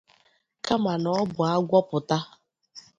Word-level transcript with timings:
kama 0.65 0.91
na 1.03 1.09
ọ 1.19 1.21
bụ 1.33 1.41
agwọ 1.55 1.79
pụta 1.89 2.17